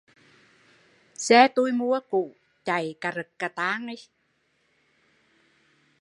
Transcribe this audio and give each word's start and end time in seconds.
Xe 1.25 1.41
tui 1.55 1.71
mua 1.71 1.99
cũ 2.09 2.23
lại, 2.25 2.63
chạy 2.65 2.95
cà 3.01 3.09
rật 3.15 3.29
cà 3.39 3.47
tang 3.47 3.87